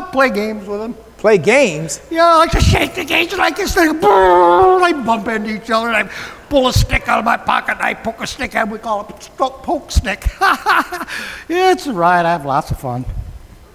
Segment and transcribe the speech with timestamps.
[0.00, 0.94] I'll play games with them.
[1.18, 2.00] Play games?
[2.10, 3.92] Yeah, I like to shake the cage like this thing.
[3.92, 5.88] They bump into each other.
[5.88, 6.12] And I
[6.48, 9.06] pull a stick out of my pocket and I poke a stick and we call
[9.06, 10.24] it a poke stick.
[11.50, 12.24] it's right.
[12.24, 13.04] I have lots of fun.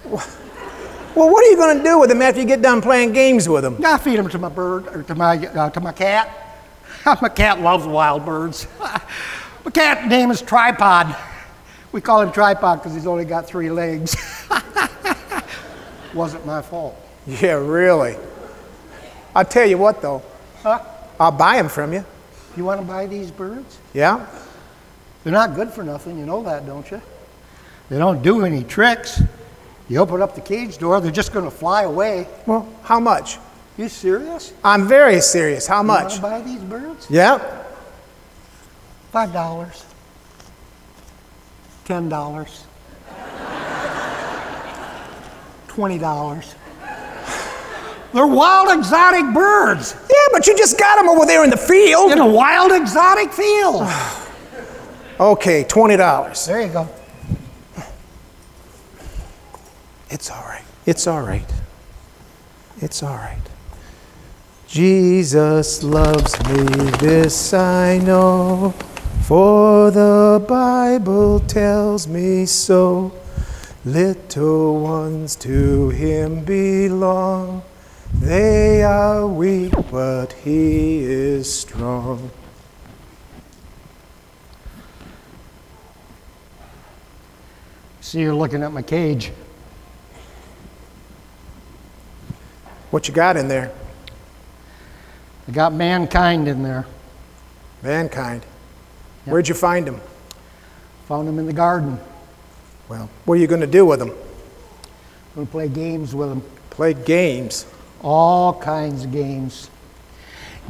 [0.04, 3.48] Well, what are you going to do with them after you get done playing games
[3.48, 3.78] with them?
[3.86, 6.58] I feed them to my bird or to my uh, to my cat.
[7.22, 8.68] my cat loves wild birds.
[8.80, 11.16] my cat name is Tripod.
[11.92, 14.18] We call him Tripod because he's only got three legs.
[16.16, 16.96] Wasn't my fault.
[17.28, 18.16] Yeah, really.
[19.36, 20.22] I'll tell you what, though.
[20.62, 20.80] Huh?
[21.20, 22.06] I'll buy them from you.
[22.56, 23.80] You want to buy these birds?
[23.96, 24.26] Yeah?
[25.24, 26.20] They're not good for nothing.
[26.20, 27.02] You know that, don't you?
[27.90, 29.22] They don't do any tricks.
[29.90, 32.28] You open up the cage door, they're just going to fly away.
[32.46, 33.40] Well, how much?
[33.78, 34.54] You serious?
[34.64, 35.66] I'm very serious.
[35.68, 36.04] How You much?
[36.04, 37.08] want to buy these birds?
[37.10, 37.40] Yeah?
[39.12, 39.84] Five dollars.
[41.86, 42.64] Ten dollars.
[45.76, 46.56] Twenty dollars.
[48.14, 52.14] They're wild exotic birds Yeah, but you just got them over there in the field.
[52.14, 53.84] in a wild exotic field.
[55.18, 56.46] Okay, $20.
[56.46, 56.90] There you go.
[60.10, 60.64] It's all right.
[60.86, 61.50] It's all right.
[62.82, 63.42] It's all right.
[64.68, 66.64] Jesus loves me,
[67.00, 68.74] this I know,
[69.24, 73.14] for the Bible tells me so.
[73.86, 77.62] Little ones to him belong.
[78.16, 82.32] They are weak, but he is strong.
[88.02, 89.32] See, you're looking at my cage.
[92.90, 93.72] What you got in there?
[95.48, 96.88] I got mankind in there.
[97.84, 98.44] Mankind.
[99.26, 100.02] Where'd you find him?
[101.08, 102.00] Found them in the garden.
[102.90, 104.10] Well, what are you going to do with them?
[104.10, 106.44] I'm gonna play games with them.
[106.70, 107.66] Play games.
[108.02, 109.70] All kinds of games.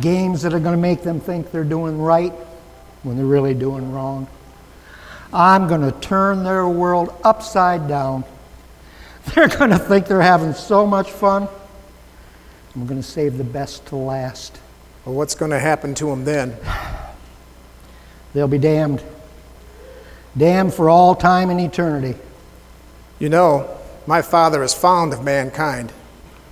[0.01, 2.33] Games that are going to make them think they're doing right
[3.03, 4.27] when they're really doing wrong.
[5.33, 8.23] I'm going to turn their world upside down.
[9.33, 11.47] They're going to think they're having so much fun.
[12.75, 14.59] I'm going to save the best to last.
[15.03, 16.55] Well, what's going to happen to them then?
[18.33, 19.03] They'll be damned.
[20.37, 22.19] Damned for all time and eternity.
[23.19, 25.91] You know, my father is fond of mankind.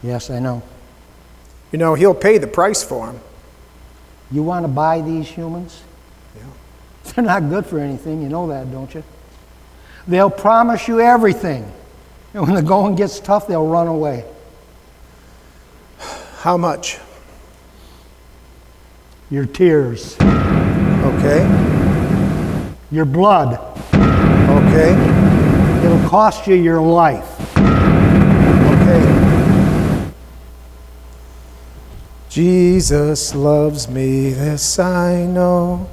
[0.02, 0.64] Yes, I know.
[1.72, 3.20] You know, he'll pay the price for them.
[4.32, 5.82] You want to buy these humans?
[6.36, 6.44] Yeah.
[7.14, 8.22] They're not good for anything.
[8.22, 9.04] You know that, don't you?
[10.08, 11.70] They'll promise you everything.
[12.34, 14.26] And when the going gets tough, they'll run away.
[16.40, 16.98] How much?
[19.30, 21.42] Your tears, Okay.
[22.92, 23.73] your blood.
[24.76, 25.86] Okay.
[25.86, 27.40] It'll cost you your life.
[28.72, 30.12] Okay.
[32.28, 35.92] Jesus loves me, this I know,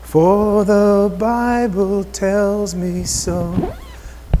[0.00, 3.74] for the Bible tells me so.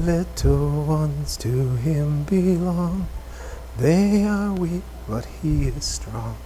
[0.00, 3.08] Little ones to him belong.
[3.76, 6.38] They are weak, but he is strong.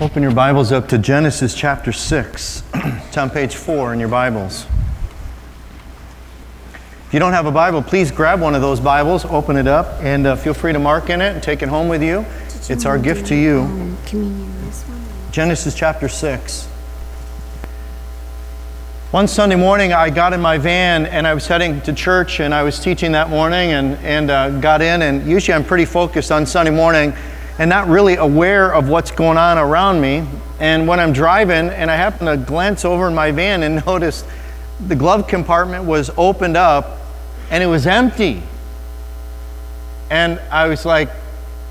[0.00, 2.62] Open your Bibles up to Genesis chapter 6.
[2.72, 4.64] it's on page 4 in your Bibles.
[7.08, 10.00] If you don't have a Bible, please grab one of those Bibles, open it up,
[10.00, 12.24] and uh, feel free to mark in it and take it home with you.
[12.68, 13.96] It's our gift to you.
[15.32, 16.66] Genesis chapter 6.
[19.10, 22.54] One Sunday morning, I got in my van and I was heading to church and
[22.54, 25.02] I was teaching that morning and, and uh, got in.
[25.02, 27.14] And usually I'm pretty focused on Sunday morning
[27.58, 30.24] and not really aware of what's going on around me.
[30.60, 34.24] And when I'm driving and I happen to glance over in my van and notice
[34.86, 36.98] the glove compartment was opened up
[37.50, 38.42] and it was empty.
[40.10, 41.10] And I was like,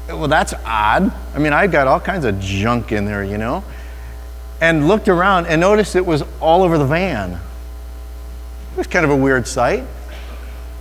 [0.07, 1.11] well, that's odd.
[1.33, 3.63] I mean, I've got all kinds of junk in there, you know?
[4.61, 7.33] And looked around and noticed it was all over the van.
[7.33, 9.83] It was kind of a weird sight.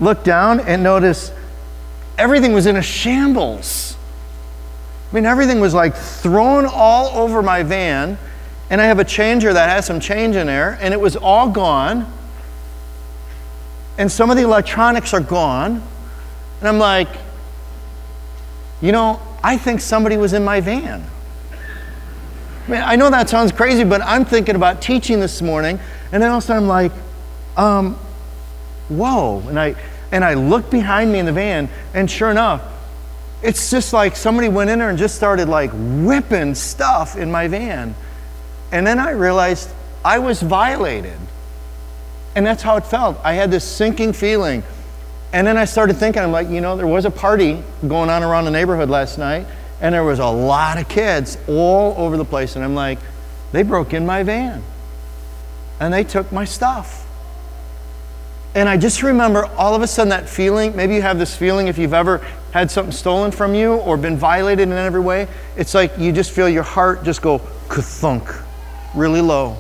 [0.00, 1.32] Looked down and noticed
[2.18, 3.95] everything was in a shambles.
[5.10, 8.18] I mean, everything was like thrown all over my van.
[8.68, 11.48] And I have a changer that has some change in there, and it was all
[11.48, 12.12] gone.
[13.96, 15.82] And some of the electronics are gone.
[16.58, 17.08] And I'm like,
[18.82, 21.04] you know, I think somebody was in my van.
[22.66, 25.78] I mean, I know that sounds crazy, but I'm thinking about teaching this morning,
[26.10, 26.92] and then all of a sudden I'm like,
[27.56, 27.94] um,
[28.88, 29.44] whoa.
[29.48, 29.76] And I,
[30.10, 32.62] and I look behind me in the van, and sure enough,
[33.42, 37.48] it's just like somebody went in there and just started like whipping stuff in my
[37.48, 37.94] van.
[38.72, 39.70] And then I realized
[40.04, 41.18] I was violated.
[42.34, 43.18] And that's how it felt.
[43.24, 44.62] I had this sinking feeling.
[45.32, 48.22] And then I started thinking, I'm like, you know, there was a party going on
[48.22, 49.46] around the neighborhood last night,
[49.80, 52.56] and there was a lot of kids all over the place.
[52.56, 52.98] And I'm like,
[53.52, 54.62] they broke in my van
[55.80, 57.06] and they took my stuff.
[58.54, 60.74] And I just remember all of a sudden that feeling.
[60.74, 62.26] Maybe you have this feeling if you've ever
[62.56, 65.28] had something stolen from you or been violated in every way.
[65.58, 68.34] It's like you just feel your heart just go kathunk,
[68.94, 69.58] really low.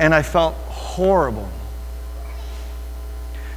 [0.00, 1.48] And I felt horrible.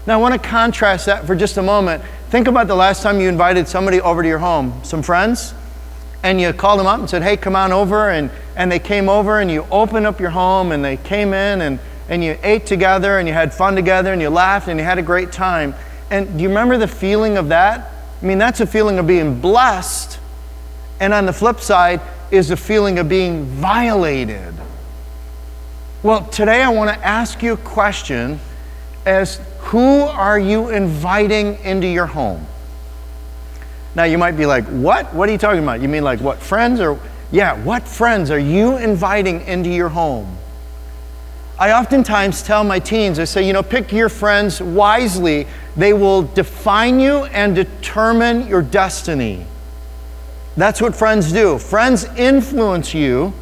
[0.06, 2.04] Now, I want to contrast that for just a moment.
[2.30, 5.56] Think about the last time you invited somebody over to your home, some friends,
[6.22, 8.12] and you called them up and said, Hey, come on over.
[8.12, 11.62] And, and they came over, and you opened up your home, and they came in,
[11.62, 14.86] and, and you ate together, and you had fun together, and you laughed, and you
[14.86, 15.74] had a great time.
[16.13, 17.92] And do you remember the feeling of that?
[18.21, 20.19] I mean, that's a feeling of being blessed.
[21.00, 24.54] And on the flip side is a feeling of being violated.
[26.04, 28.39] Well, today I want to ask you a question
[29.07, 32.45] as who are you inviting into your home?
[33.95, 35.12] Now you might be like, "What?
[35.15, 35.81] What are you talking about?
[35.81, 37.00] You mean like what friends or
[37.31, 40.38] yeah, what friends are you inviting into your home?"
[41.59, 45.45] I oftentimes tell my teens, I say, you know, pick your friends wisely.
[45.77, 49.45] They will define you and determine your destiny.
[50.57, 51.57] That's what friends do.
[51.59, 53.33] Friends influence you,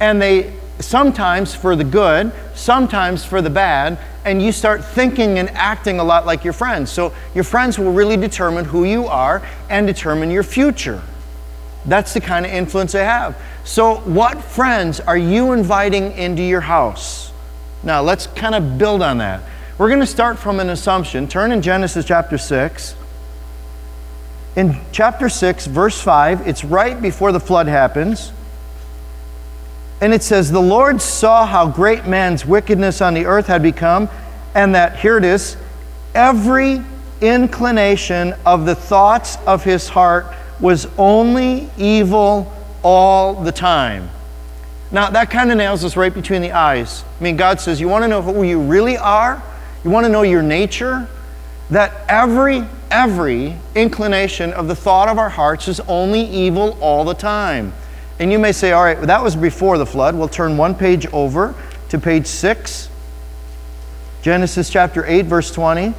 [0.00, 5.48] and they sometimes for the good, sometimes for the bad, and you start thinking and
[5.50, 6.90] acting a lot like your friends.
[6.90, 11.02] So your friends will really determine who you are and determine your future.
[11.86, 13.40] That's the kind of influence they have.
[13.64, 17.29] So, what friends are you inviting into your house?
[17.82, 19.42] Now, let's kind of build on that.
[19.78, 21.26] We're going to start from an assumption.
[21.26, 22.94] Turn in Genesis chapter 6.
[24.56, 28.32] In chapter 6, verse 5, it's right before the flood happens.
[30.00, 34.10] And it says, The Lord saw how great man's wickedness on the earth had become,
[34.54, 35.56] and that, here it is,
[36.14, 36.82] every
[37.20, 40.26] inclination of the thoughts of his heart
[40.58, 44.10] was only evil all the time.
[44.92, 47.04] Now, that kind of nails us right between the eyes.
[47.20, 49.42] I mean, God says, You want to know who you really are?
[49.84, 51.08] You want to know your nature?
[51.70, 57.14] That every, every inclination of the thought of our hearts is only evil all the
[57.14, 57.72] time.
[58.20, 60.14] And you may say, all right, that was before the flood.
[60.14, 61.54] We'll turn one page over
[61.88, 62.90] to page 6,
[64.20, 65.94] Genesis chapter 8, verse 20.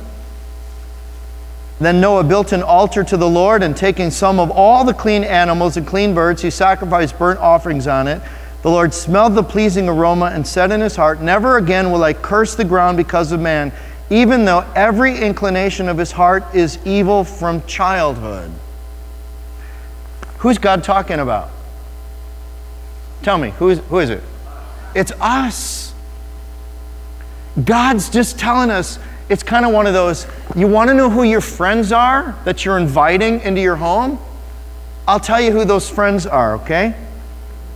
[1.80, 5.24] Then Noah built an altar to the Lord, and taking some of all the clean
[5.24, 8.22] animals and clean birds, he sacrificed burnt offerings on it.
[8.62, 12.14] The Lord smelled the pleasing aroma and said in his heart, Never again will I
[12.14, 13.72] curse the ground because of man,
[14.10, 18.52] even though every inclination of his heart is evil from childhood.
[20.40, 21.50] Who's God talking about?
[23.24, 24.24] Tell me, who is, who is it?
[24.96, 25.94] It's us.
[27.64, 29.00] God's just telling us
[29.30, 32.66] it's kind of one of those you want to know who your friends are that
[32.66, 34.20] you're inviting into your home?
[35.08, 36.96] I'll tell you who those friends are, okay?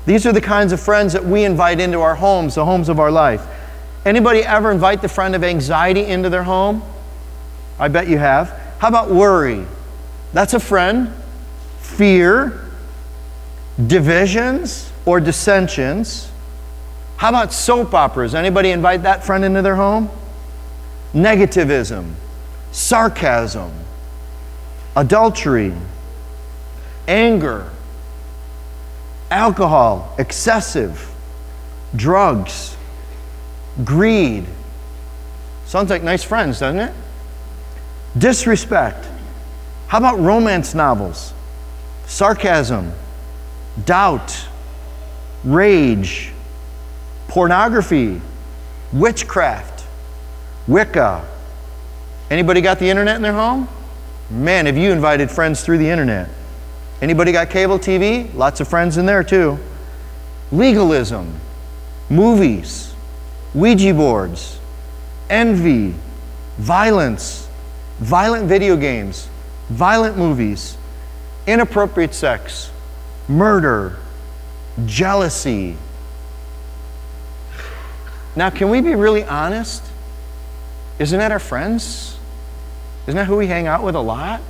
[0.06, 3.00] These are the kinds of friends that we invite into our homes, the homes of
[3.00, 3.46] our life.
[4.06, 6.84] Anybody ever invite the friend of anxiety into their home?
[7.80, 8.50] I bet you have.
[8.78, 9.66] How about worry?
[10.32, 11.12] That's a friend.
[11.80, 12.70] Fear,
[13.88, 16.32] divisions, or dissensions.
[17.18, 18.36] How about soap operas?
[18.36, 20.10] Anybody invite that friend into their home?
[21.14, 22.14] Negativism,
[22.72, 23.72] sarcasm,
[24.96, 25.74] adultery,
[27.08, 27.72] anger,
[29.36, 31.14] alcohol, excessive,
[31.96, 32.78] drugs,
[33.84, 34.46] greed.
[35.66, 36.94] Sounds like nice friends, doesn't it?
[38.18, 39.06] Disrespect.
[39.88, 41.34] How about romance novels?
[42.06, 42.94] Sarcasm,
[43.84, 44.48] doubt,
[45.44, 46.32] rage,
[47.28, 48.22] pornography,
[48.94, 49.84] witchcraft,
[50.68, 51.28] Wicca.
[52.32, 53.68] Anybody got the internet in their home?
[54.30, 56.30] Man, have you invited friends through the internet?
[57.02, 58.34] Anybody got cable TV?
[58.34, 59.60] Lots of friends in there too.
[60.52, 61.40] Legalism,
[62.10, 62.94] movies,
[63.54, 64.60] Ouija boards,
[65.30, 65.94] envy,
[66.58, 67.48] violence,
[68.00, 69.28] violent video games,
[69.70, 70.78] violent movies,
[71.48, 72.72] inappropriate sex,
[73.28, 73.98] murder,
[74.86, 75.78] jealousy.
[78.36, 79.84] Now, can we be really honest?
[81.00, 82.18] Isn't that our friends?
[83.08, 84.42] Isn't that who we hang out with a lot?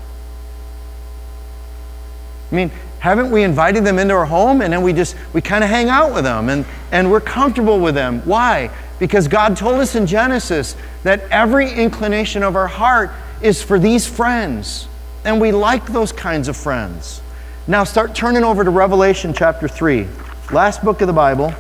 [2.52, 5.64] I mean, haven't we invited them into our home and then we just we kind
[5.64, 9.76] of hang out with them and, and we're comfortable with them why because god told
[9.76, 13.12] us in genesis that every inclination of our heart
[13.42, 14.88] is for these friends
[15.24, 17.22] and we like those kinds of friends
[17.68, 20.08] now start turning over to revelation chapter 3
[20.52, 21.54] last book of the Bible,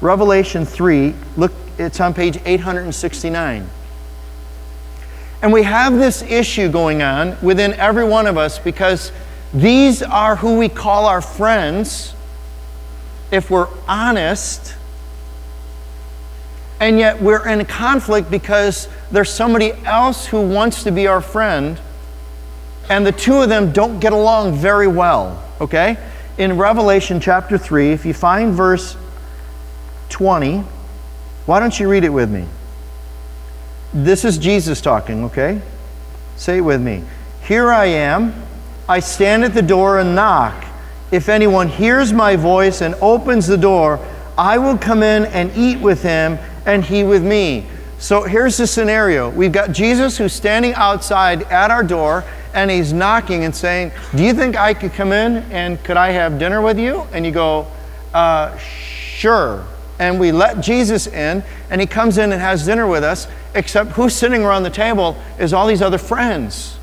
[0.00, 1.14] Revelation 3.
[1.36, 3.68] Look, it's on page 869.
[5.42, 9.12] And we have this issue going on within every one of us because
[9.52, 12.14] these are who we call our friends
[13.30, 14.74] if we're honest.
[16.80, 21.80] And yet we're in conflict because there's somebody else who wants to be our friend,
[22.90, 25.42] and the two of them don't get along very well.
[25.60, 25.96] Okay?
[26.38, 28.96] In Revelation chapter 3, if you find verse
[30.08, 30.64] 20,
[31.46, 32.46] why don't you read it with me?
[33.94, 35.60] This is Jesus talking, okay?
[36.36, 37.04] Say it with me.
[37.44, 38.34] Here I am.
[38.88, 40.66] I stand at the door and knock.
[41.10, 44.00] If anyone hears my voice and opens the door,
[44.36, 47.66] I will come in and eat with him and he with me.
[47.98, 52.24] So here's the scenario we've got Jesus who's standing outside at our door
[52.54, 56.10] and he's knocking and saying, Do you think I could come in and could I
[56.10, 57.06] have dinner with you?
[57.12, 57.68] And you go,
[58.12, 59.64] uh, Sure.
[59.98, 63.92] And we let Jesus in and he comes in and has dinner with us except
[63.92, 66.78] who's sitting around the table is all these other friends.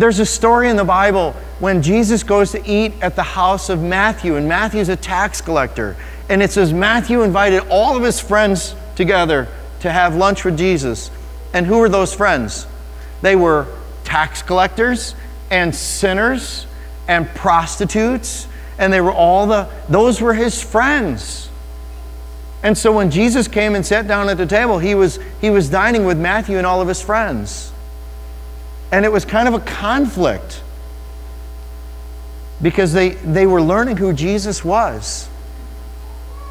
[0.00, 3.82] There's a story in the Bible when Jesus goes to eat at the house of
[3.82, 5.94] Matthew, and Matthew's a tax collector.
[6.30, 9.46] And it says Matthew invited all of his friends together
[9.80, 11.10] to have lunch with Jesus.
[11.52, 12.66] And who were those friends?
[13.20, 13.66] They were
[14.04, 15.14] tax collectors
[15.50, 16.66] and sinners
[17.06, 21.50] and prostitutes, and they were all the, those were his friends.
[22.62, 25.68] And so when Jesus came and sat down at the table, he was, he was
[25.68, 27.70] dining with Matthew and all of his friends.
[28.92, 30.62] And it was kind of a conflict
[32.62, 35.28] because they, they were learning who Jesus was.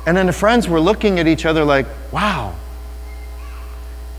[0.08, 2.56] And then the friends were looking at each other like, wow.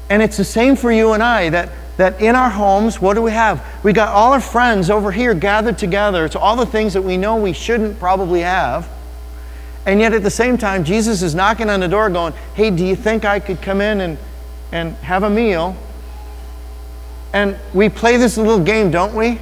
[0.09, 3.23] And it's the same for you and I that, that in our homes, what do
[3.23, 3.65] we have?
[3.83, 6.25] We got all our friends over here gathered together.
[6.25, 8.89] It's all the things that we know we shouldn't probably have.
[9.87, 12.85] And yet at the same time, Jesus is knocking on the door going, Hey, do
[12.85, 14.19] you think I could come in and,
[14.73, 15.77] and have a meal?
[17.33, 19.39] And we play this little game, don't we?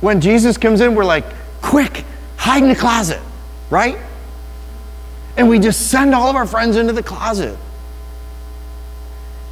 [0.00, 1.24] When Jesus comes in, we're like,
[1.60, 2.04] Quick,
[2.36, 3.20] hide in the closet,
[3.70, 3.98] right?
[5.36, 7.56] And we just send all of our friends into the closet.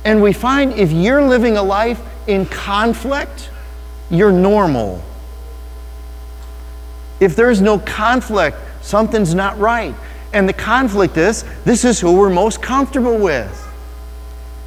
[0.05, 3.51] And we find if you're living a life in conflict,
[4.09, 5.03] you're normal.
[7.19, 9.95] If there's no conflict, something's not right.
[10.33, 13.63] And the conflict is this is who we're most comfortable with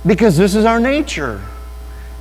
[0.05, 1.41] because this is our nature.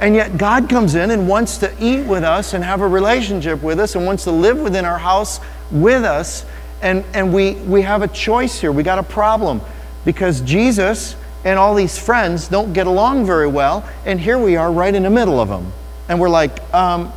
[0.01, 3.63] And yet, God comes in and wants to eat with us and have a relationship
[3.63, 5.41] with us and wants to live within our house
[5.71, 6.45] with us.
[6.83, 8.71] And, and we, we have a choice here.
[8.71, 9.61] We got a problem
[10.05, 13.89] because Jesus and all these friends don't get along very well.
[14.05, 15.73] And here we are right in the middle of them.
[16.09, 17.09] And we're like, um,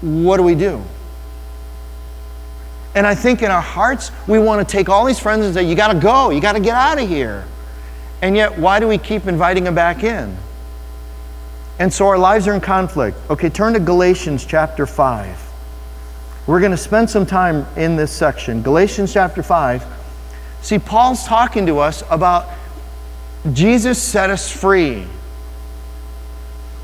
[0.00, 0.82] what do we do?
[2.94, 5.62] And I think in our hearts, we want to take all these friends and say,
[5.62, 7.44] You got to go, you got to get out of here.
[8.20, 10.36] And yet, why do we keep inviting them back in?
[11.80, 13.16] And so our lives are in conflict.
[13.28, 15.50] Okay, turn to Galatians chapter 5.
[16.46, 18.62] We're going to spend some time in this section.
[18.62, 19.84] Galatians chapter 5.
[20.62, 22.48] See, Paul's talking to us about
[23.52, 25.06] Jesus set us free.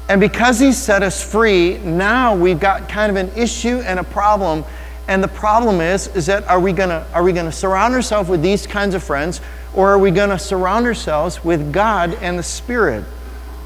[0.08, 4.04] And because he set us free, now we've got kind of an issue and a
[4.04, 4.64] problem
[5.08, 8.42] and the problem is, is that are we gonna are we gonna surround ourselves with
[8.42, 9.40] these kinds of friends,
[9.72, 13.04] or are we gonna surround ourselves with God and the Spirit?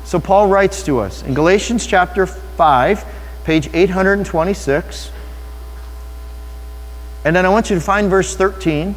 [0.05, 3.05] So Paul writes to us in Galatians chapter 5,
[3.45, 5.11] page 826.
[7.25, 8.95] And then I want you to find verse 13.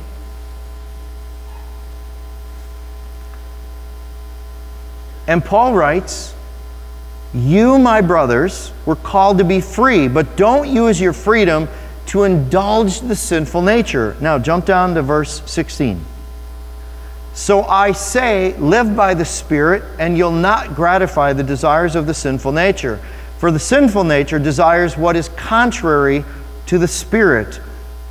[5.27, 6.33] And Paul writes,
[7.33, 11.67] You, my brothers, were called to be free, but don't use your freedom
[12.07, 14.15] to indulge the sinful nature.
[14.19, 16.03] Now, jump down to verse 16.
[17.33, 22.13] So I say, live by the Spirit, and you'll not gratify the desires of the
[22.13, 22.99] sinful nature.
[23.39, 26.23] For the sinful nature desires what is contrary
[26.67, 27.59] to the Spirit,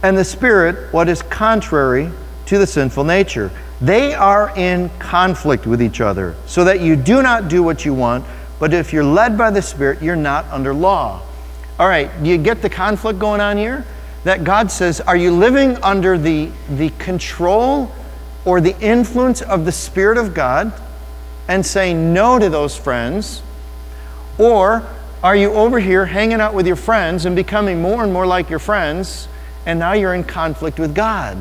[0.03, 2.11] and the Spirit what is contrary
[2.47, 3.51] to the sinful nature.
[3.81, 7.95] They are in conflict with each other, so that you do not do what you
[7.95, 8.25] want,
[8.59, 11.23] but if you're led by the Spirit, you're not under law.
[11.79, 13.85] All right, do you get the conflict going on here?
[14.25, 17.91] That God says, are you living under the, the control
[18.45, 20.73] or the influence of the Spirit of God
[21.49, 23.43] and saying no to those friends?
[24.39, 24.87] Or
[25.23, 28.51] are you over here hanging out with your friends and becoming more and more like
[28.51, 29.29] your friends,
[29.67, 31.39] and now you're in conflict with God?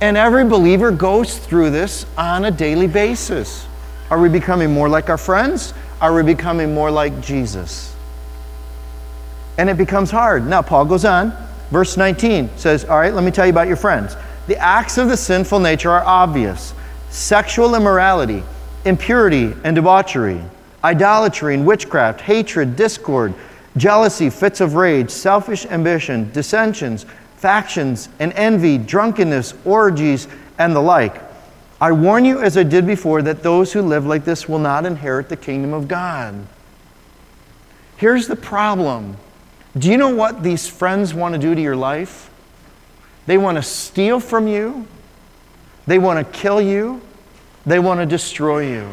[0.00, 3.66] And every believer goes through this on a daily basis.
[4.10, 5.74] Are we becoming more like our friends?
[6.00, 7.94] Are we becoming more like Jesus?
[9.58, 10.46] And it becomes hard.
[10.46, 11.32] Now, Paul goes on.
[11.70, 14.16] Verse 19 says, All right, let me tell you about your friends.
[14.50, 16.74] The acts of the sinful nature are obvious
[17.08, 18.42] sexual immorality,
[18.84, 20.42] impurity and debauchery,
[20.82, 23.32] idolatry and witchcraft, hatred, discord,
[23.76, 30.26] jealousy, fits of rage, selfish ambition, dissensions, factions, and envy, drunkenness, orgies,
[30.58, 31.22] and the like.
[31.80, 34.84] I warn you, as I did before, that those who live like this will not
[34.84, 36.34] inherit the kingdom of God.
[37.98, 39.16] Here's the problem
[39.78, 42.29] do you know what these friends want to do to your life?
[43.30, 44.88] They want to steal from you,
[45.86, 47.00] they want to kill you,
[47.64, 48.92] they want to destroy you.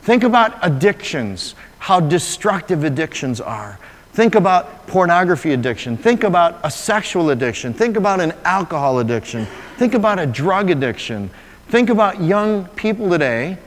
[0.00, 3.78] Think about addictions, how destructive addictions are.
[4.14, 5.98] Think about pornography addiction.
[5.98, 7.74] Think about a sexual addiction.
[7.74, 9.46] Think about an alcohol addiction.
[9.76, 11.28] Think about a drug addiction.
[11.68, 13.58] Think about young people today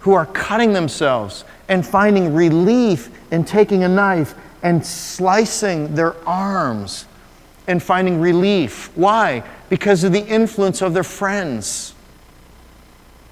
[0.00, 7.04] who are cutting themselves and finding relief in taking a knife and slicing their arms
[7.72, 8.92] and finding relief.
[8.94, 9.42] Why?
[9.68, 11.94] Because of the influence of their friends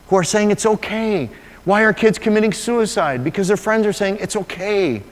[0.08, 1.30] who are saying it's okay.
[1.64, 3.22] Why are kids committing suicide?
[3.22, 5.02] Because their friends are saying it's okay.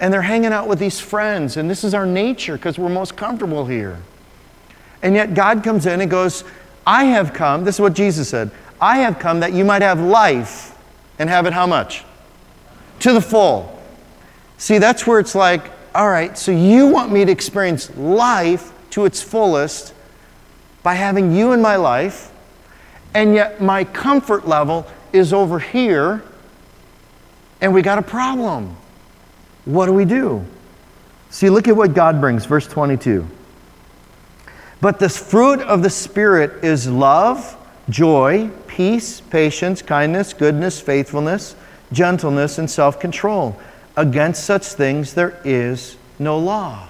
[0.00, 3.16] And they're hanging out with these friends, and this is our nature because we're most
[3.16, 3.98] comfortable here.
[5.00, 6.44] And yet God comes in and goes,
[6.86, 10.00] I have come, this is what Jesus said, I have come that you might have
[10.00, 10.76] life
[11.18, 12.04] and have it how much?
[13.00, 13.80] To the full.
[14.58, 19.06] See, that's where it's like, all right, so you want me to experience life to
[19.06, 19.94] its fullest
[20.82, 22.30] by having you in my life,
[23.14, 26.22] and yet my comfort level is over here,
[27.62, 28.76] and we got a problem.
[29.64, 30.44] What do we do?
[31.30, 33.26] See, look at what God brings, verse 22.
[34.82, 37.56] But the fruit of the Spirit is love,
[37.88, 41.56] joy, peace, patience, kindness, goodness, faithfulness,
[41.90, 43.58] gentleness, and self control.
[43.96, 46.88] Against such things there is no law.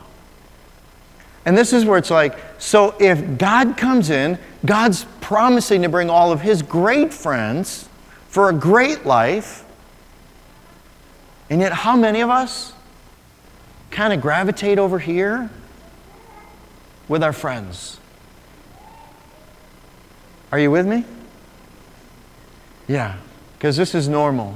[1.45, 6.11] And this is where it's like so if God comes in, God's promising to bring
[6.11, 7.89] all of his great friends
[8.29, 9.65] for a great life.
[11.49, 12.73] And yet, how many of us
[13.93, 15.49] kind of gravitate over here
[17.07, 18.01] with our friends?
[20.51, 21.05] Are you with me?
[22.89, 23.17] Yeah,
[23.55, 24.55] because this is normal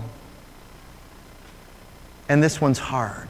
[2.30, 3.28] and this one's hard.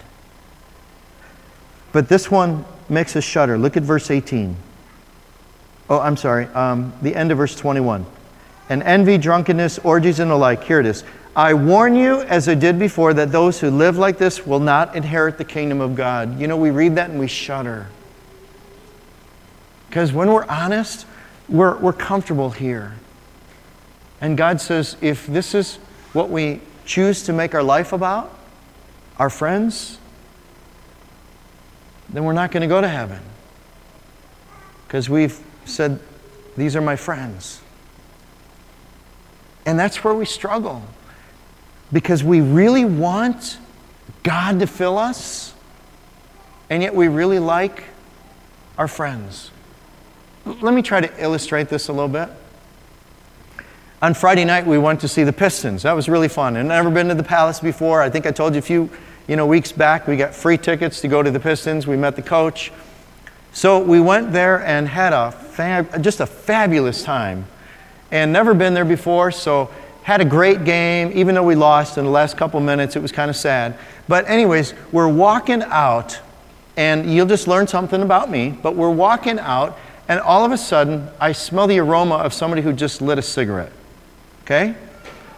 [1.91, 3.57] But this one makes us shudder.
[3.57, 4.55] Look at verse 18.
[5.89, 8.05] Oh, I'm sorry, um, the end of verse 21.
[8.69, 10.65] And envy, drunkenness, orgies, and the like.
[10.65, 11.03] Here it is.
[11.35, 14.95] I warn you, as I did before, that those who live like this will not
[14.95, 16.39] inherit the kingdom of God.
[16.39, 17.87] You know, we read that and we shudder.
[19.89, 21.07] Because when we're honest,
[21.49, 22.97] we're, we're comfortable here.
[24.21, 25.77] And God says, if this is
[26.13, 28.37] what we choose to make our life about,
[29.21, 29.99] our friends,
[32.09, 33.21] then we're not going to go to heaven.
[34.87, 36.01] Because we've said,
[36.57, 37.61] These are my friends.
[39.67, 40.83] And that's where we struggle.
[41.93, 43.59] Because we really want
[44.23, 45.53] God to fill us,
[46.71, 47.85] and yet we really like
[48.79, 49.51] our friends.
[50.47, 52.31] Let me try to illustrate this a little bit.
[54.01, 55.83] On Friday night, we went to see the Pistons.
[55.83, 56.57] That was really fun.
[56.57, 58.01] I've never been to the Palace before.
[58.01, 58.89] I think I told you a few
[59.31, 61.87] you know, weeks back, we got free tickets to go to the Pistons.
[61.87, 62.73] We met the coach.
[63.53, 67.47] So we went there and had a fab, just a fabulous time.
[68.11, 69.71] And never been there before, so
[70.03, 71.13] had a great game.
[71.15, 73.79] Even though we lost in the last couple minutes, it was kind of sad.
[74.09, 76.19] But, anyways, we're walking out,
[76.77, 78.59] and you'll just learn something about me.
[78.61, 82.63] But we're walking out, and all of a sudden, I smell the aroma of somebody
[82.63, 83.71] who just lit a cigarette.
[84.43, 84.75] Okay?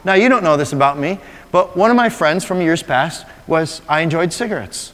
[0.02, 1.20] Now, you don't know this about me,
[1.52, 4.92] but one of my friends from years past was I enjoyed cigarettes.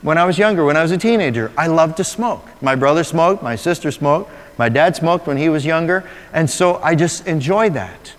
[0.00, 2.44] When I was younger, when I was a teenager, I loved to smoke.
[2.60, 6.76] My brother smoked, my sister smoked, my dad smoked when he was younger, and so
[6.82, 8.12] I just enjoyed that.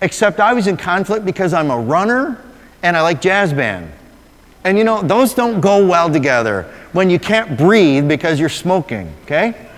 [0.00, 2.42] Except I was in conflict because I'm a runner
[2.82, 3.92] and I like jazz band.
[4.64, 9.12] And you know, those don't go well together when you can't breathe because you're smoking,
[9.24, 9.68] okay?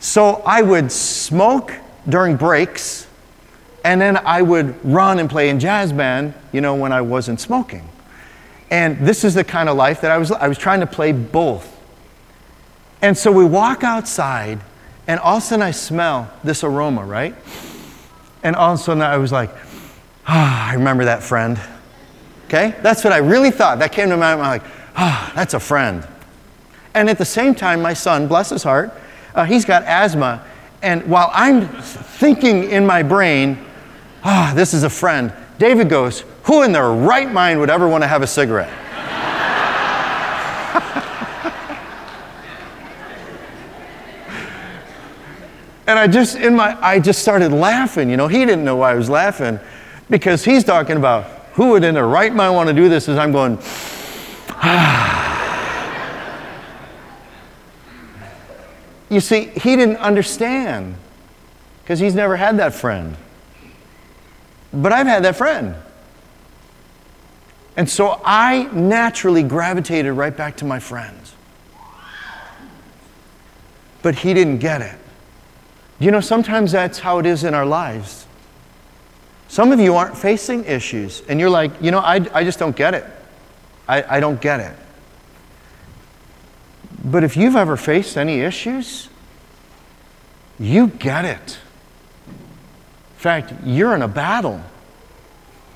[0.00, 1.72] So I would smoke
[2.08, 3.03] during breaks
[3.84, 7.38] and then I would run and play in jazz band, you know, when I wasn't
[7.38, 7.86] smoking.
[8.70, 11.12] And this is the kind of life that I was, I was trying to play
[11.12, 11.70] both.
[13.02, 14.60] And so we walk outside,
[15.06, 17.34] and all of a sudden I smell this aroma, right?
[18.42, 19.50] And all of a sudden I was like,
[20.26, 21.60] ah, oh, I remember that friend.
[22.46, 22.74] Okay?
[22.82, 23.80] That's what I really thought.
[23.80, 24.40] That came to my mind.
[24.40, 24.62] I'm like,
[24.96, 26.08] ah, oh, that's a friend.
[26.94, 28.94] And at the same time, my son, bless his heart,
[29.34, 30.42] uh, he's got asthma.
[30.80, 33.58] And while I'm thinking in my brain,
[34.24, 35.32] ah, this is a friend.
[35.58, 38.68] David goes, who in their right mind would ever want to have a cigarette?
[45.86, 48.28] and I just in my I just started laughing, you know.
[48.28, 49.60] He didn't know why I was laughing
[50.10, 53.18] because he's talking about who would in their right mind want to do this as
[53.18, 53.58] I'm going
[54.50, 55.20] ah.
[59.10, 60.96] You see, he didn't understand
[61.82, 63.16] because he's never had that friend.
[64.74, 65.76] But I've had that friend.
[67.76, 71.34] And so I naturally gravitated right back to my friends.
[74.02, 74.98] But he didn't get it.
[75.98, 78.26] You know, sometimes that's how it is in our lives.
[79.48, 82.74] Some of you aren't facing issues, and you're like, you know, I, I just don't
[82.74, 83.04] get it.
[83.86, 84.76] I, I don't get it.
[87.04, 89.08] But if you've ever faced any issues,
[90.58, 91.58] you get it.
[93.24, 94.60] Fact, you're in a battle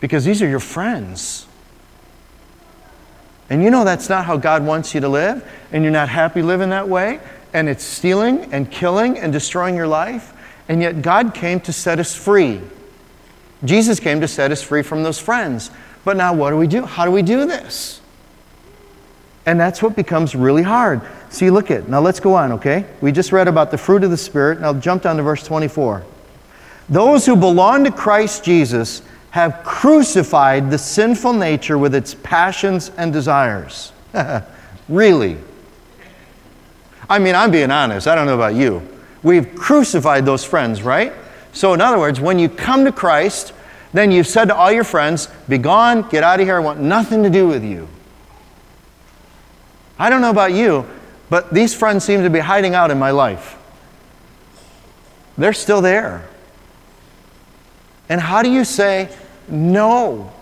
[0.01, 1.47] because these are your friends.
[3.49, 6.43] And you know that's not how God wants you to live, and you're not happy
[6.43, 7.21] living that way,
[7.55, 10.35] and it's stealing and killing and destroying your life,
[10.69, 12.61] and yet God came to set us free.
[13.65, 15.71] Jesus came to set us free from those friends.
[16.05, 16.85] But now, what do we do?
[16.85, 18.03] How do we do this?
[19.47, 21.01] And that's what becomes really hard.
[21.31, 22.85] See, look at, now let's go on, okay?
[23.01, 24.61] We just read about the fruit of the Spirit.
[24.61, 26.05] Now jump down to verse 24.
[26.89, 33.13] Those who belong to Christ Jesus have crucified the sinful nature with its passions and
[33.13, 33.93] desires.
[34.89, 35.37] really?
[37.11, 38.07] I mean, I'm being honest.
[38.07, 38.83] I don't know about you.
[39.23, 41.13] We've crucified those friends, right?
[41.53, 43.53] So, in other words, when you come to Christ,
[43.93, 46.81] then you've said to all your friends, Be gone, get out of here, I want
[46.81, 47.89] nothing to do with you.
[49.99, 50.87] I don't know about you,
[51.29, 53.57] but these friends seem to be hiding out in my life.
[55.37, 56.29] They're still there.
[58.09, 59.09] And how do you say
[59.49, 60.33] no?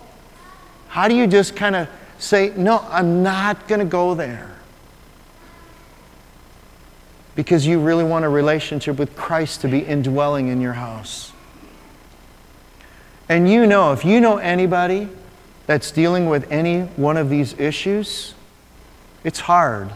[0.88, 4.50] How do you just kind of say, No, I'm not going to go there?
[7.34, 11.32] Because you really want a relationship with Christ to be indwelling in your house.
[13.28, 15.08] And you know, if you know anybody
[15.66, 18.34] that's dealing with any one of these issues,
[19.24, 19.90] it's hard.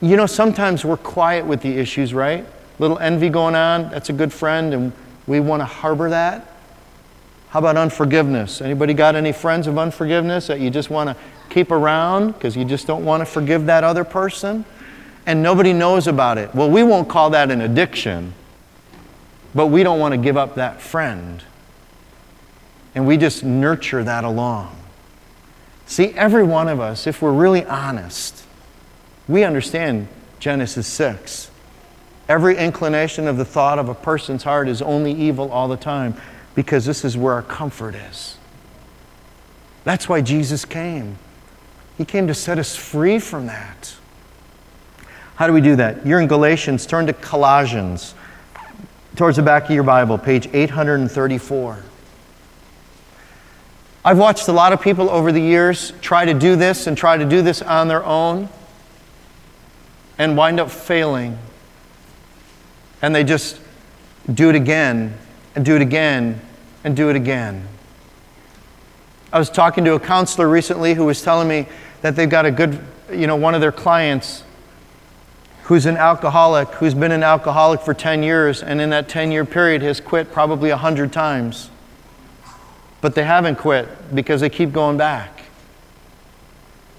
[0.00, 2.44] You know, sometimes we're quiet with the issues, right?
[2.78, 4.92] Little envy going on, that's a good friend, and
[5.26, 6.51] we want to harbor that.
[7.52, 8.62] How about unforgiveness?
[8.62, 11.16] Anybody got any friends of unforgiveness that you just want to
[11.50, 14.64] keep around because you just don't want to forgive that other person?
[15.26, 16.54] And nobody knows about it.
[16.54, 18.32] Well, we won't call that an addiction,
[19.54, 21.42] but we don't want to give up that friend.
[22.94, 24.74] And we just nurture that along.
[25.84, 28.46] See, every one of us, if we're really honest,
[29.28, 30.08] we understand
[30.40, 31.50] Genesis 6.
[32.30, 36.16] Every inclination of the thought of a person's heart is only evil all the time
[36.54, 38.36] because this is where our comfort is.
[39.84, 41.18] That's why Jesus came.
[41.98, 43.96] He came to set us free from that.
[45.36, 46.06] How do we do that?
[46.06, 48.14] You're in Galatians, turn to Colossians,
[49.16, 51.82] towards the back of your Bible, page 834.
[54.04, 57.16] I've watched a lot of people over the years try to do this and try
[57.16, 58.48] to do this on their own
[60.18, 61.38] and wind up failing.
[63.00, 63.60] And they just
[64.32, 65.16] do it again
[65.54, 66.40] and do it again
[66.84, 67.66] and do it again.
[69.32, 71.66] I was talking to a counselor recently who was telling me
[72.02, 72.78] that they've got a good,
[73.10, 74.44] you know, one of their clients
[75.64, 79.44] who's an alcoholic, who's been an alcoholic for 10 years, and in that 10 year
[79.44, 81.70] period has quit probably 100 times.
[83.00, 85.44] But they haven't quit because they keep going back.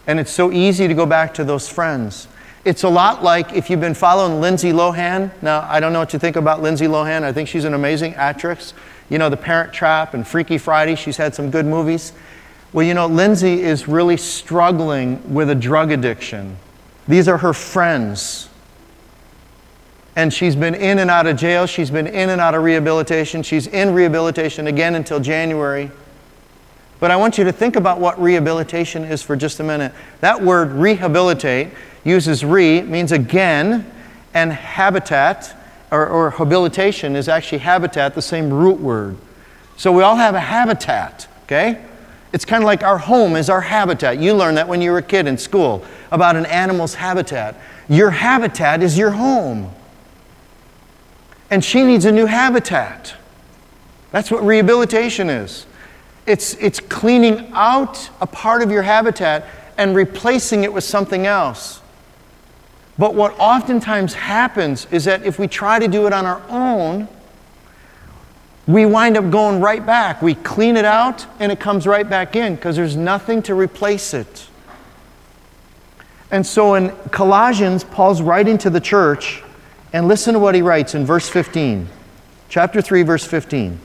[0.07, 2.27] And it's so easy to go back to those friends.
[2.65, 5.31] It's a lot like if you've been following Lindsay Lohan.
[5.41, 7.23] Now, I don't know what you think about Lindsay Lohan.
[7.23, 8.73] I think she's an amazing actress.
[9.09, 12.13] You know, The Parent Trap and Freaky Friday, she's had some good movies.
[12.71, 16.57] Well, you know, Lindsay is really struggling with a drug addiction.
[17.05, 18.47] These are her friends.
[20.15, 21.65] And she's been in and out of jail.
[21.65, 23.43] She's been in and out of rehabilitation.
[23.43, 25.91] She's in rehabilitation again until January.
[27.01, 29.91] But I want you to think about what rehabilitation is for just a minute.
[30.21, 31.69] That word rehabilitate
[32.03, 33.89] uses re, means again,
[34.33, 35.55] and habitat
[35.93, 39.15] or, or habilitation is actually habitat, the same root word.
[39.77, 41.85] So we all have a habitat, okay?
[42.33, 44.17] It's kind of like our home is our habitat.
[44.17, 47.55] You learned that when you were a kid in school about an animal's habitat.
[47.87, 49.71] Your habitat is your home.
[51.51, 53.13] And she needs a new habitat.
[54.11, 55.67] That's what rehabilitation is.
[56.25, 59.45] It's, it's cleaning out a part of your habitat
[59.77, 61.81] and replacing it with something else.
[62.97, 67.07] But what oftentimes happens is that if we try to do it on our own,
[68.67, 70.21] we wind up going right back.
[70.21, 74.13] We clean it out and it comes right back in because there's nothing to replace
[74.13, 74.47] it.
[76.31, 79.43] And so in Colossians, Paul's writing to the church
[79.91, 81.87] And listen to what he writes in verse 15,
[82.49, 83.79] chapter 3, verse 15.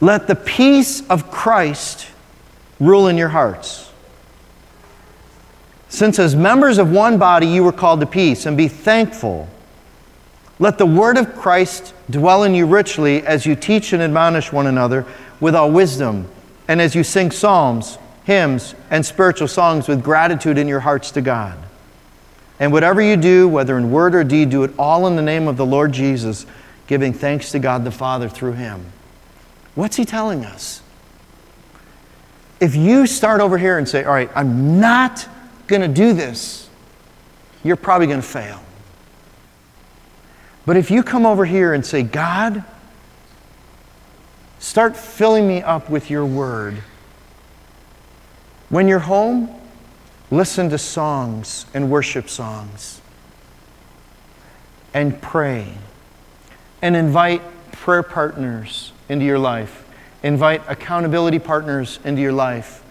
[0.00, 2.08] Let the peace of Christ
[2.80, 3.89] rule in your hearts.
[5.90, 9.48] Since as members of one body you were called to peace, and be thankful.
[10.60, 14.66] Let the word of Christ dwell in you richly as you teach and admonish one
[14.66, 15.04] another
[15.40, 16.28] with all wisdom,
[16.68, 21.20] and as you sing psalms, hymns, and spiritual songs with gratitude in your hearts to
[21.20, 21.58] God.
[22.60, 25.48] And whatever you do, whether in word or deed, do it all in the name
[25.48, 26.46] of the Lord Jesus,
[26.86, 28.84] giving thanks to God the Father through him.
[29.74, 30.82] What's he telling us?
[32.60, 35.26] If you start over here and say, All right, I'm not
[35.70, 36.68] going to do this,
[37.64, 38.62] you're probably going to fail.
[40.66, 42.62] But if you come over here and say, God,
[44.58, 46.82] start filling me up with your word.
[48.68, 49.48] When you're home,
[50.30, 53.00] listen to songs and worship songs
[54.92, 55.72] and pray
[56.82, 59.86] and invite prayer partners into your life.
[60.22, 62.82] Invite accountability partners into your life.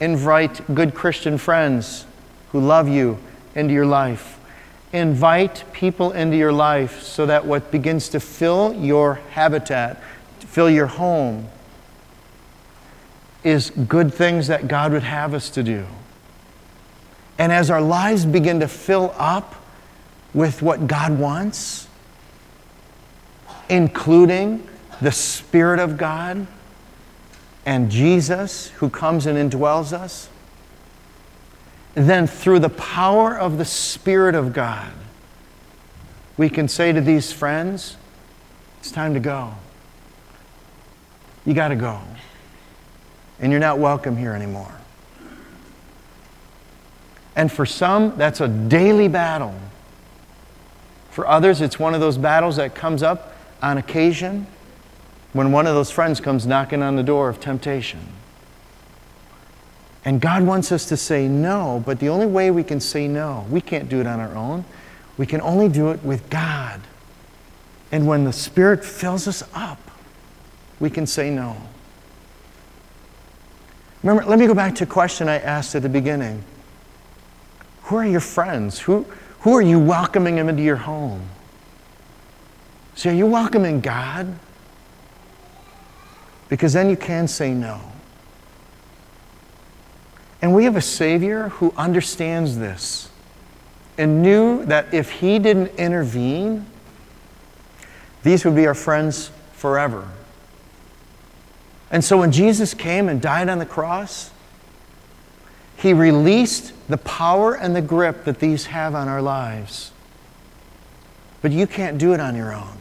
[0.00, 2.06] Invite good Christian friends
[2.52, 3.18] who love you
[3.54, 4.38] into your life.
[4.92, 10.02] Invite people into your life so that what begins to fill your habitat,
[10.40, 11.48] fill your home,
[13.44, 15.86] is good things that God would have us to do.
[17.38, 19.54] And as our lives begin to fill up
[20.34, 21.88] with what God wants,
[23.68, 24.66] including
[25.00, 26.46] the Spirit of God
[27.68, 30.30] and Jesus who comes and indwells us,
[31.92, 34.90] then through the power of the Spirit of God,
[36.38, 37.98] we can say to these friends,
[38.78, 39.52] it's time to go.
[41.44, 42.00] You got to go.
[43.38, 44.72] And you're not welcome here anymore.
[47.36, 49.54] And for some, that's a daily battle.
[51.10, 54.46] For others, it's one of those battles that comes up on occasion
[55.38, 58.00] when one of those friends comes knocking on the door of temptation.
[60.04, 63.46] And God wants us to say no, but the only way we can say no,
[63.48, 64.64] we can't do it on our own.
[65.16, 66.80] We can only do it with God.
[67.92, 69.78] And when the Spirit fills us up,
[70.80, 71.56] we can say no.
[74.02, 76.42] Remember, let me go back to a question I asked at the beginning.
[77.84, 78.80] Who are your friends?
[78.80, 79.06] Who,
[79.42, 81.28] who are you welcoming them into your home?
[82.96, 84.36] See, are you welcoming God?
[86.48, 87.80] Because then you can say no.
[90.40, 93.10] And we have a Savior who understands this
[93.96, 96.64] and knew that if He didn't intervene,
[98.22, 100.08] these would be our friends forever.
[101.90, 104.30] And so when Jesus came and died on the cross,
[105.76, 109.92] He released the power and the grip that these have on our lives.
[111.42, 112.76] But you can't do it on your own.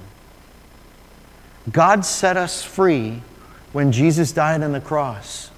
[1.71, 3.21] God set us free
[3.73, 5.51] when Jesus died on the cross.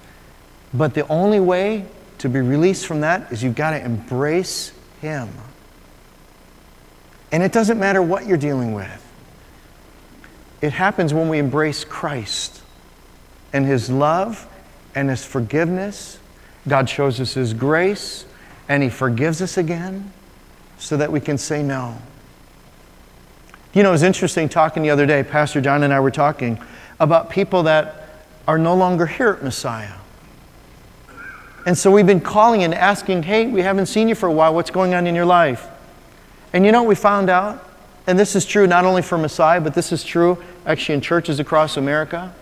[0.72, 1.86] But the only way
[2.18, 5.28] to be released from that is you've got to embrace Him.
[7.32, 9.06] And it doesn't matter what you're dealing with,
[10.60, 12.62] it happens when we embrace Christ
[13.52, 14.46] and His love
[14.94, 16.18] and His forgiveness.
[16.68, 18.26] God shows us His grace
[18.68, 20.12] and He forgives us again
[20.78, 21.96] so that we can say no.
[23.72, 26.60] You know, it was interesting talking the other day, Pastor John and I were talking
[26.98, 27.99] about people that
[28.46, 29.94] are no longer here at Messiah.
[31.66, 34.54] And so we've been calling and asking, hey, we haven't seen you for a while.
[34.54, 35.66] What's going on in your life?
[36.52, 37.68] And you know what we found out?
[38.06, 41.38] And this is true not only for Messiah, but this is true actually in churches
[41.38, 42.34] across America.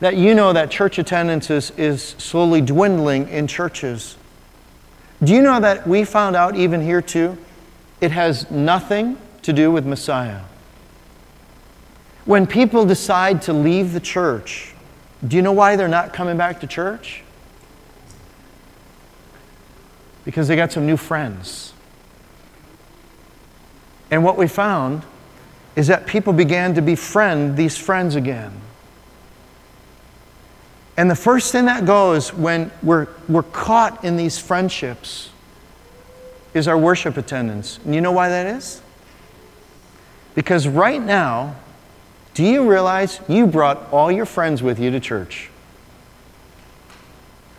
[0.00, 4.16] That you know that church attendance is, is slowly dwindling in churches.
[5.22, 7.38] Do you know that we found out even here too?
[8.00, 10.40] It has nothing to do with Messiah.
[12.24, 14.71] When people decide to leave the church,
[15.26, 17.22] do you know why they're not coming back to church?
[20.24, 21.72] Because they got some new friends.
[24.10, 25.02] And what we found
[25.74, 28.52] is that people began to befriend these friends again.
[30.96, 35.30] And the first thing that goes when we're, we're caught in these friendships
[36.52, 37.80] is our worship attendance.
[37.84, 38.82] And you know why that is?
[40.34, 41.56] Because right now,
[42.34, 45.50] do you realize you brought all your friends with you to church?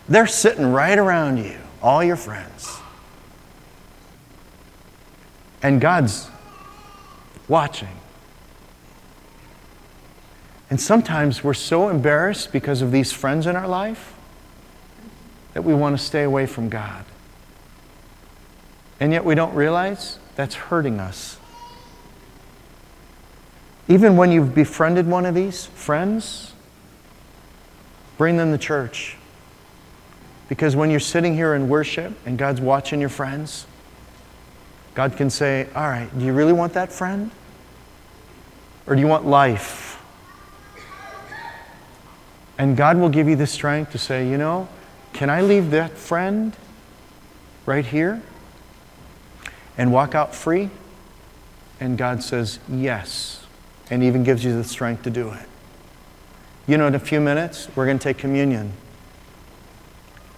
[0.10, 2.78] They're sitting right around you, all your friends.
[5.62, 6.30] And God's
[7.48, 7.88] watching.
[10.70, 14.14] And sometimes we're so embarrassed because of these friends in our life
[15.54, 17.06] that we want to stay away from God.
[19.00, 21.38] And yet we don't realize that's hurting us.
[23.88, 26.54] Even when you've befriended one of these friends,
[28.18, 29.18] bring them to church.
[30.48, 33.66] Because when you're sitting here in worship and God's watching your friends,
[34.94, 37.32] God can say, All right, do you really want that friend?
[38.86, 40.02] Or do you want life?
[42.58, 44.68] And God will give you the strength to say, You know,
[45.12, 46.56] can I leave that friend
[47.66, 48.22] right here
[49.78, 50.70] and walk out free?
[51.80, 53.43] And God says, Yes,
[53.90, 55.48] and even gives you the strength to do it.
[56.68, 58.74] You know, in a few minutes, we're going to take communion.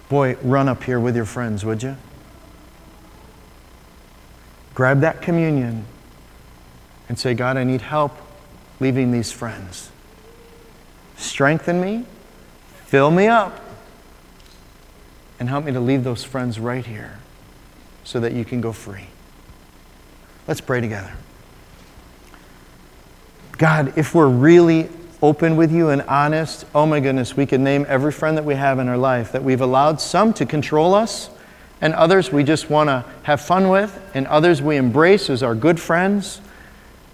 [0.08, 1.96] Boy, run up here with your friends, would you?
[4.74, 5.84] Grab that communion
[7.08, 8.12] and say, God, I need help
[8.80, 9.90] leaving these friends.
[11.16, 12.04] Strengthen me,
[12.84, 13.58] fill me up,
[15.38, 17.18] and help me to leave those friends right here
[18.04, 19.06] so that you can go free.
[20.46, 21.12] Let's pray together.
[23.58, 24.90] God, if we're really
[25.22, 28.54] open with you and honest, oh my goodness, we could name every friend that we
[28.54, 31.30] have in our life that we've allowed some to control us,
[31.80, 35.54] and others we just want to have fun with, and others we embrace as our
[35.54, 36.40] good friends.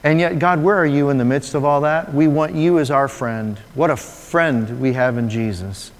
[0.02, 2.12] And yet, God, where are you in the midst of all that?
[2.12, 3.56] We want you as our friend.
[3.74, 5.92] What a friend we have in Jesus.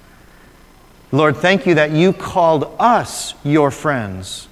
[1.13, 4.49] Lord, thank you that you called us your friends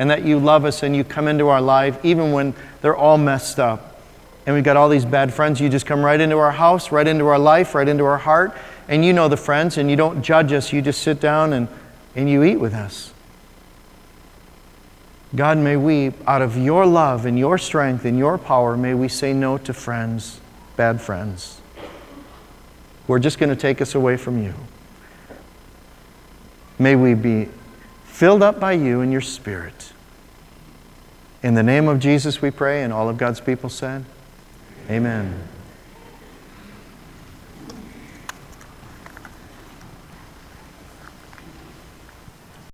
[0.00, 3.18] and that you love us and you come into our life even when they're all
[3.18, 3.95] messed up.
[4.46, 5.60] And we've got all these bad friends.
[5.60, 8.56] You just come right into our house, right into our life, right into our heart.
[8.88, 10.72] And you know the friends and you don't judge us.
[10.72, 11.68] You just sit down and,
[12.14, 13.12] and you eat with us.
[15.34, 19.08] God, may we, out of your love and your strength and your power, may we
[19.08, 20.40] say no to friends,
[20.76, 21.60] bad friends,
[23.06, 24.54] who are just going to take us away from you.
[26.78, 27.48] May we be
[28.04, 29.92] filled up by you and your Spirit.
[31.42, 34.04] In the name of Jesus, we pray, and all of God's people said,
[34.88, 35.55] Amen.